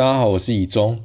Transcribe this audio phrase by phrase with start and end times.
[0.00, 1.02] 大家好，我是以中。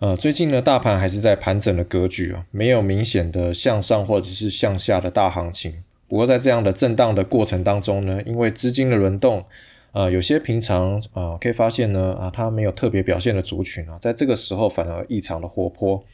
[0.00, 5.82] 呃，最近呢，大盘还是在盘整的格局啊，没有明显的向上或者是向下的大行情。
[6.08, 9.46] 不过在这样的震荡的过程当中呢，因为资金的轮动，
[9.92, 16.04] 呃，有些平常啊可以发现呢啊它没有特别表现的族群啊，在这个时候反而异常的活泼。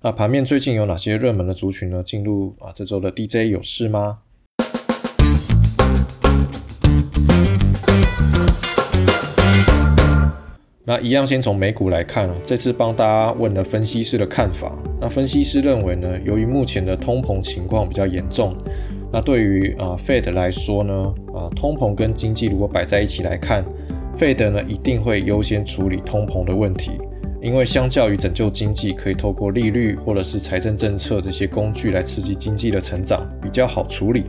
[0.00, 2.02] 那盘面最近有哪些热门的族群呢？
[2.02, 4.20] 进入啊这周的 DJ 有事吗？
[10.88, 14.78] 那一样先从美股来看啊，这次帮大家问了分析师的看法。
[15.02, 18.56] 那分析师认为呢，由于目前的通膨情况比较严重，
[19.12, 23.66] 那对于啊 Fed 来说呢，啊通膨跟经济如果摆在一起来看
[24.16, 26.92] ，Fed 呢一定会优先处理通膨的问题，
[27.42, 34.24] 因为相较于拯救经济，可以透过利率或者是财政政策这些工具来刺激经济的成长，比较好处理。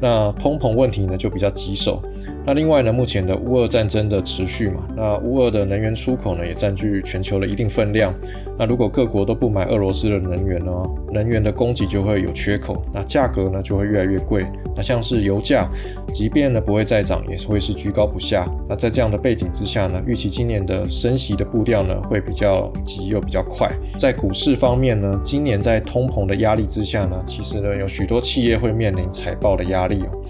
[0.00, 2.00] 那通膨问题呢就比较棘手。
[2.44, 8.12] 那另外呢，目前的乌俄战争的持续嘛，那乌俄的能源出口呢也占据全球的一定分量。
[8.58, 10.72] 那如果各国都不买俄罗斯的能源呢，
[11.12, 14.44] 能源的供给就会有缺口，那价格呢就会越来越贵。
[14.76, 15.68] 那像是油价，
[16.12, 18.44] 即便呢不会再涨，也是会是居高不下。
[18.68, 23.68] 那在这样的背景之下呢，预期今年的升息的步调呢会比较急又比较快。
[23.98, 30.20] 在股市方面呢，今年在通膨的压力之下呢，其实呢有许多企业会面临财报的压力哦。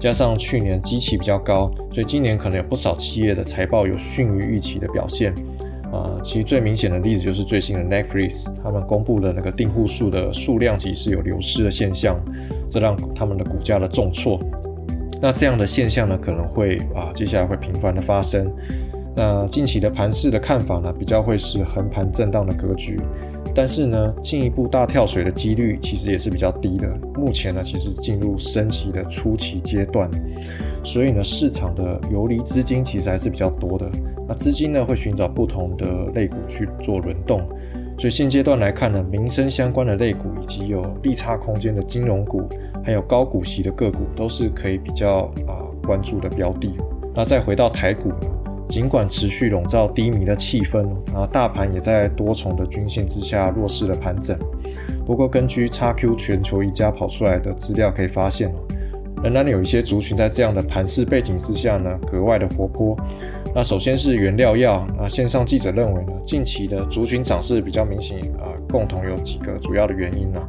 [0.00, 5.32] 加上去年基期比较高，所以今年可能有不少企业的财报有逊于预期的表现。
[5.92, 12.16] 啊，其实最明显的例子就是最新的 Netflix，他们公布的那个订户数的数量其实有流失的现象，
[12.70, 14.38] 这让他们的股价的重挫。
[15.20, 18.54] 那这样的现象呢，可能会啊接下来会频繁的发生。
[19.16, 22.96] 那近期的盘势的看法呢，比较会是横盘震荡的格局。
[23.54, 26.88] 但是呢，进一步大跳水的几率其实也是比较低的。
[27.14, 30.08] 目前呢，其实进入升息的初期阶段，
[30.84, 33.90] 所以呢，市场的游离资金其实还是比较多的。
[34.28, 37.40] 那资金呢，会寻找不同的类股去做轮动。
[37.98, 42.48] 所以现阶段来看呢，民生相关的类股以及有利差空间的金融股，
[42.82, 46.72] 还有高股息的个股，都是可以比较啊关注的标的。
[47.14, 48.10] 那再回到台股。
[48.70, 54.38] 尽管持续笼罩低迷的气氛，啊，大盘也在多重的均线之下弱势的盘整。
[55.04, 58.48] 不过，根据 XQ 全球一家跑出来的资料可以发现，
[59.24, 62.96] 仍然有一些族群在这样的盘势背景之下呢，格外的活泼。
[63.52, 70.40] 那首先是原料药，啊，线上记者认为呢，近期的族群涨势比较明显，啊，共同有几个主要的原因呢。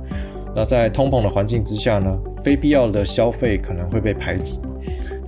[0.56, 4.60] 那在通膨的环境之下呢，非必要的消费可能会被排挤。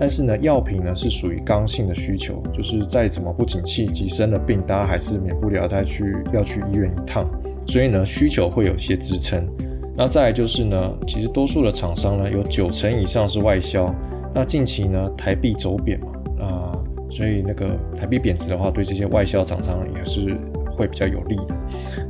[0.04, 6.04] 但是呢，药品呢是属于刚性的需求，就是再怎么不景气，即生了病，大家还是免不了再去
[6.34, 7.26] 要去医院一趟，
[7.66, 9.48] 所以呢，需求会有些支撑。
[9.96, 13.96] 那再来就是呢，其实多数的厂商呢，有九成以上是外销。
[14.36, 16.76] 那近期呢，台币走贬嘛，啊，
[17.10, 20.38] 所以那个台币贬值的话，对这些外销厂商也是
[20.76, 21.56] 会比较有利的。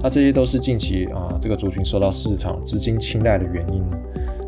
[0.02, 3.84] 那这些都是近期啊，这个族群受到市场资金青睐的原因。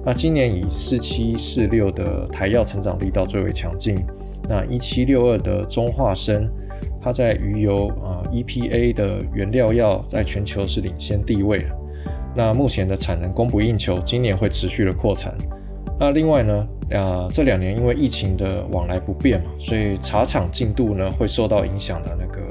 [0.06, 3.96] 那今年以四七四六的台药成长力道最为强劲，
[4.48, 6.48] 那一七六二的中化生，
[7.02, 11.60] 它在鱼油啊 EPA 的原料药在全球是领先地位。
[12.36, 15.36] 那目前的产能供不应求，今年会持续的扩产。
[16.00, 22.42] 那另外呢，啊这两年因为疫情的往来不便嘛，所以茶厂进度呢会受到影响的那个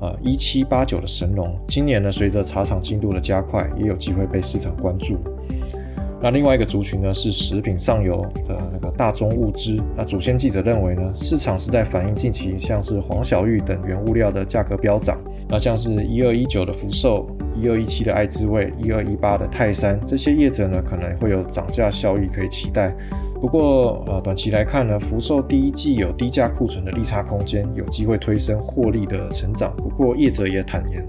[0.00, 5.16] 呃一七八九的神农，今年呢随着茶厂进度的加快，也有机会被市场关注。
[6.22, 9.76] 那另外一个族群呢是食品上游的那个大宗物资。
[9.96, 15.20] 那主线记者认为呢，市场是在反映近期像是黄小玉等原物料的价格飙涨。
[15.48, 22.94] 那像是一二一九的福寿、一二一七的爱滋味、一二一八的泰山这些业者呢，可能会有涨价效益可以期待。
[23.40, 29.74] 不过呃，短期来看呢，福寿第一季有低价库存的利差空间，有机会推升获利的成长。
[29.76, 31.04] 不过业者也坦言。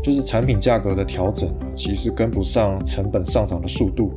[0.00, 4.10] 就是产品价格的调整，其实跟不上成本上涨的速度，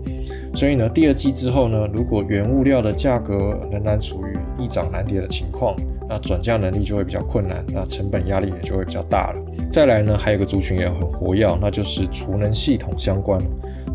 [0.53, 5.75] 所以呢，第二季之后呢，如果原物料的价格仍然处于易涨难跌的情况，
[6.09, 9.41] 那转嫁能力就会比较困难，那成本压力也就会比较大了。
[9.71, 13.39] 再来呢，还有个族群也很活跃，那就是储能系统相关。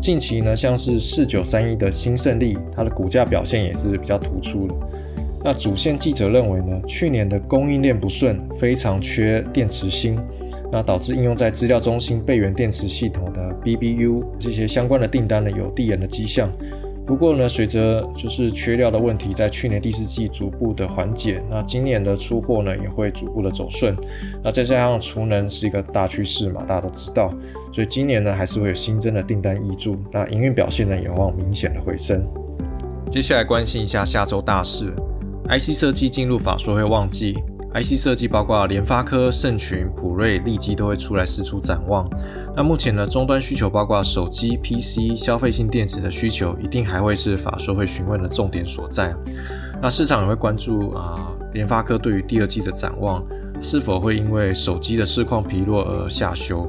[0.01, 4.75] 近期呢，像是四九三一的新胜利，它的股价表现也是比较突出的。
[5.43, 10.17] 那主线记者认为呢，去年的供应链不顺，非常缺电池芯。
[10.71, 16.51] 那导致应用在资料中心备源电池系统的 BBU 这些相关的订单呢有递延的迹象。
[17.05, 23.95] 不过呢，随着就是缺料的问题在去年第四季逐步的缓解，那今年的出货呢也会逐步的走顺。
[24.43, 27.33] 那再加上储能是一个大趋势嘛，大家都知道，
[27.73, 32.27] 所以今年呢还是会有新增的订单挹注，那营运表现呢有望明显的回升。
[33.09, 34.93] 接下来关心一下下周大事
[35.47, 37.37] ，IC 设计进入法说会旺季。
[37.79, 42.09] IC 设计包括联发科、盛群、普瑞、利基都会出来试出展望。
[42.55, 49.15] 那目前呢，终端需求包括手机、PC、消费性电子的需求，一定还会是法说会询问的重点所在。
[49.79, 53.23] 那市场也会关注啊，联发科对于第二季的展望，
[53.61, 56.67] 是否会因为手机的市况疲弱而下修？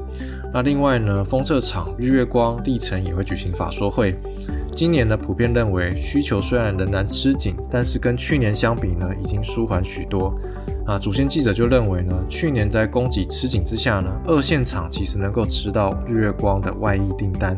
[0.53, 4.15] 那另外呢，封测厂日月光、历程也会举行法说会。
[4.71, 10.33] 今年呢，普遍认为需求虽然仍然吃紧，但是跟去年相比呢，已经舒缓许多。
[10.89, 17.55] 啊，主线记者就认为呢，去年在供给吃紧之下呢，二线厂其实能够吃到日月光的外溢订单。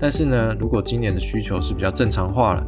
[0.00, 2.66] 但是呢，如果今年的需求是比较正常化了，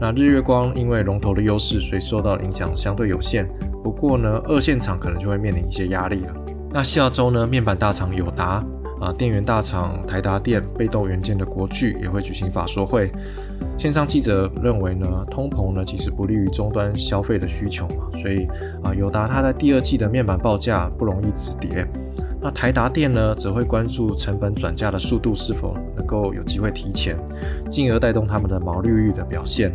[0.00, 3.48] 那日月光因为龙头的优势，所以受到影响相对有限。
[3.84, 6.34] 不过呢，二线厂可能就会面临一些压力了。
[6.70, 8.64] 那下周呢，面板大厂友达。
[9.00, 13.10] 啊，电源大厂台达电、被动元件的国巨也会举行法说会。
[13.76, 18.46] 线上记者认为呢，通膨呢其实不利于终端消费的需求嘛，所以
[18.82, 21.86] 啊，友达它在第二季的面板报价不容易止跌。
[22.40, 27.16] 那台达电呢，则会关注成本转嫁的速度是否能够有机会提前，
[27.70, 29.72] 进而带动他们的毛利率的表现。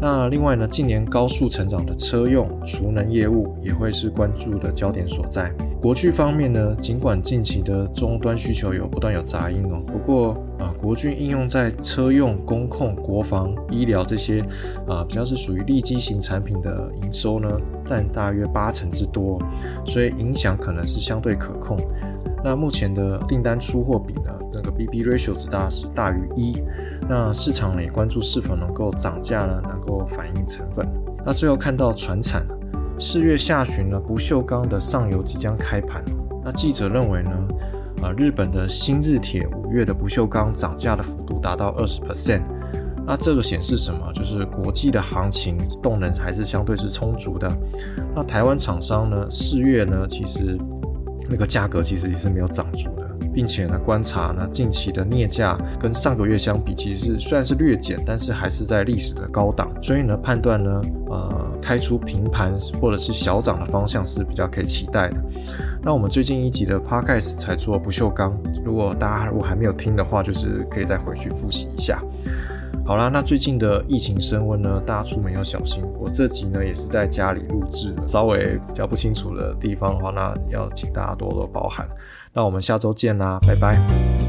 [0.00, 5.50] 那另外呢，近年高速成长的车用储能业务也会是关注的焦点所在。
[5.84, 14.40] 国巨方面呢，尽管近期的终端需求有不断有杂音哦，不过啊，国巨应用在车用、工控、国防、医疗这些
[14.88, 17.46] 啊，比较是属于利基型产品的营收呢，
[17.84, 19.38] 占大约八成之多，
[19.84, 21.76] 所以影响可能是相对可控。
[22.42, 26.54] 那目前的订单出货比呢，那个 B B ratio 值大是大于一。
[27.06, 30.88] 那市场呢也关注是否能够涨价呢，能够反映成本。
[31.26, 32.42] 那最后看到船产，
[32.98, 36.02] 四月下旬呢，不锈钢的上游即将开盘。
[36.44, 37.30] 那记者认为呢，
[38.02, 42.42] 啊，日本的新日铁五月的不锈钢涨价的幅度达到二十 percent。
[43.06, 44.12] 那这个显示什么？
[44.14, 47.50] 就是国际的行情动能还是相对是充足的。
[48.14, 50.56] 那台湾厂商呢，四月呢，其实
[51.28, 53.10] 那个价格其实也是没有涨足的。
[53.34, 59.72] 并且呢，观察呢，近期的镍价跟上个月相比，其实虽然是略减，但是还是在历史的高档。
[59.82, 65.16] 所以呢，判断呢，呃，开出平盘或者是小涨的方向是比较可以期待的。
[65.82, 72.02] 那我们最近一集的 podcast 才做不锈钢，如果大家如果还没有听的话，就是可以再回去复习一下。
[72.86, 75.82] 好啦，那最近的疫情升温呢，大家出门要小心。
[75.98, 81.88] 我这集呢也是在家里录制的，稍微比较不清楚的地方的话，那要请大家多多包涵。
[82.34, 84.23] 那我们下周见啦，拜拜。